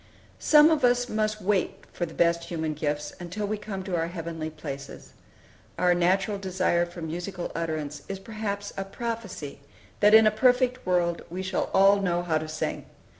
Some 0.39 0.71
of 0.71 0.83
us 0.83 1.07
must 1.09 1.43
wait 1.43 1.83
for 1.93 2.07
the 2.07 2.15
best 2.15 2.45
human 2.45 2.73
gifts 2.73 3.13
until 3.19 3.45
we 3.45 3.55
come 3.59 3.83
to 3.83 3.99
heavenly 4.07 4.49
places. 4.49 5.13
Our 5.77 5.93
natural 5.93 6.39
desire 6.39 6.87
for 6.87 7.03
musical 7.03 7.51
utterance 7.53 8.01
is 8.09 8.17
perhaps 8.17 8.73
a 8.75 8.83
prophecy 8.83 9.59
that 9.99 10.15
in 10.15 10.25
a 10.25 10.31
perfect 10.31 10.87
world 10.87 11.21
we 11.29 11.43
shall 11.43 11.69
all 11.71 12.01
know 12.01 12.23
how 12.23 12.39
to 12.39 12.47
sing. 12.47 12.87